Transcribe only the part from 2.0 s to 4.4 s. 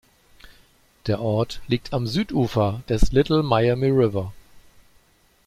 Südufer des Little Miami River.